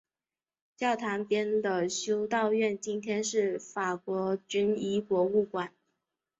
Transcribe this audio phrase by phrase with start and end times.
[0.75, 5.71] 教堂边的修道院今天是法国军医博物馆。